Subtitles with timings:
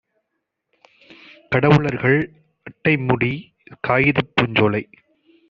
[1.51, 2.17] கடவுளர்கள்,
[2.67, 3.31] அட்டைமுடி,
[3.87, 4.83] காகிதப் பூஞ்சோலை